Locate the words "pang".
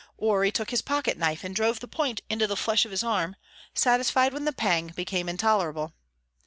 4.51-4.87